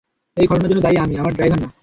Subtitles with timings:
[0.37, 1.67] এই ঘটনার জন্য দায়ী আমিই, আমার ড্রাইভার না।